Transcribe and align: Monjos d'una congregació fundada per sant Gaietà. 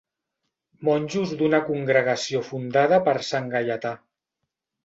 Monjos 0.87 1.33
d'una 1.41 1.59
congregació 1.69 2.43
fundada 2.49 3.01
per 3.09 3.15
sant 3.31 3.55
Gaietà. 3.55 3.97